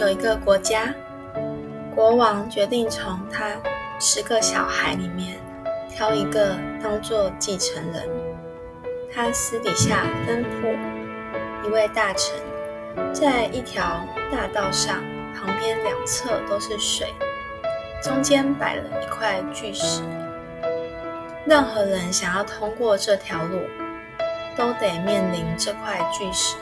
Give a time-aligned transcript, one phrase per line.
[0.00, 0.92] 有一个国家，
[1.94, 3.50] 国王决定从他
[4.00, 5.38] 十个小孩里面
[5.88, 8.08] 挑一个当做继承人。
[9.12, 10.76] 他私底下吩咐
[11.64, 12.34] 一位大臣，
[13.12, 14.96] 在一条大道上，
[15.34, 17.14] 旁边两侧都是水，
[18.02, 20.02] 中间摆了一块巨石。
[21.46, 23.60] 任何人想要通过这条路，
[24.56, 26.56] 都得面临这块巨石，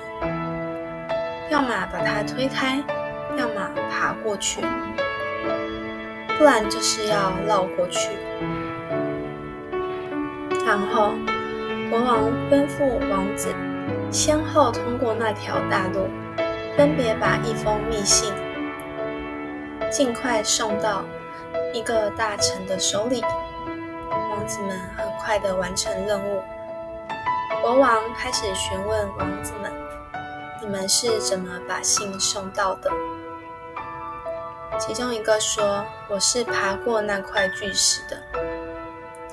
[1.49, 2.83] 要么把它推开。
[3.37, 4.61] 要么爬过去，
[6.39, 8.11] 不然就是要绕过去。
[10.67, 11.13] 然后
[11.91, 13.49] 国王吩咐王子
[14.11, 16.09] 先后通过那条大路，
[16.77, 18.33] 分别把一封密信
[19.91, 21.05] 尽快送到
[21.73, 23.23] 一个大臣的手里。
[24.11, 26.43] 王子们很快的完成任务。
[27.61, 29.71] 国王开始询问王子们
[30.61, 32.91] ：“你们是怎么把信送到的？”
[34.79, 38.17] 其中一个说：“我是爬过那块巨石的。”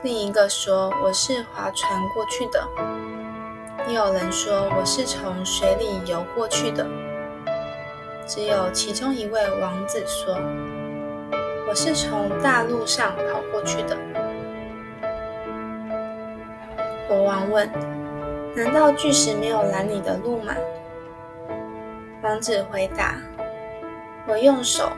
[0.03, 2.67] 另一个说：“我是划船过去的。”
[3.87, 6.85] 也有人说：“我是从水里游过去的。”
[8.27, 10.37] 只有其中一位王子说
[11.67, 13.97] ：“我是从大路上跑过去的。”
[17.07, 17.67] 国王问
[18.55, 20.53] ：“难道巨石没有拦你的路吗？”
[22.21, 23.15] 王子回答
[24.27, 24.91] ：“我用手。”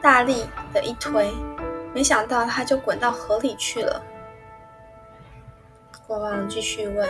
[0.00, 1.32] 大力的一推，
[1.94, 4.02] 没想到它就滚到河里去了。
[6.06, 7.08] 国王继续问：“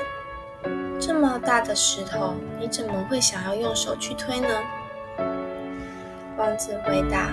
[0.98, 4.48] 这么大的石头，你怎么会想要用手去推呢？”
[6.36, 7.30] 王子回答：“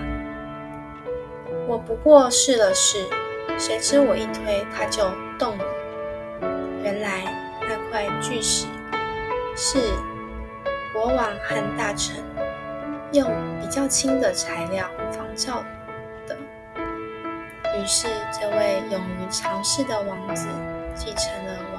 [1.68, 3.06] 我不过试了试，
[3.58, 5.04] 谁知我一推，它就
[5.40, 5.66] 动了。
[6.84, 7.24] 原来
[7.62, 8.68] 那块巨石
[9.56, 9.80] 是
[10.94, 12.24] 国王和大臣。”
[13.16, 15.64] 用比较轻的材料仿造
[16.28, 16.38] 的，
[17.78, 20.48] 于是这位勇于尝试的王子
[20.94, 21.75] 继承了。